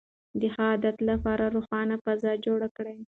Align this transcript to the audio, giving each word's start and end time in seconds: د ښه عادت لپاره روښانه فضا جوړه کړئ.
د 0.39 0.41
ښه 0.53 0.63
عادت 0.71 0.97
لپاره 1.09 1.43
روښانه 1.55 1.95
فضا 2.03 2.31
جوړه 2.45 2.67
کړئ. 2.77 2.97